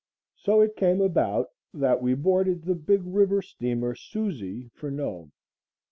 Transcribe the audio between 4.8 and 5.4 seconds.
Nome.